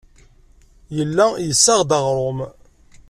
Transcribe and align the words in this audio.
Yella 0.97 1.25
yessaɣ-d 1.47 1.91
aɣrum. 1.97 2.39